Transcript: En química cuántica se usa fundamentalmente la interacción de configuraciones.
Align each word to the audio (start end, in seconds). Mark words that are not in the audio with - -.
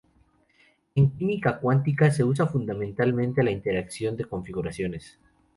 En 0.95 1.11
química 1.15 1.59
cuántica 1.59 2.09
se 2.09 2.23
usa 2.23 2.47
fundamentalmente 2.47 3.43
la 3.43 3.51
interacción 3.51 4.17
de 4.17 4.25
configuraciones. 4.25 5.19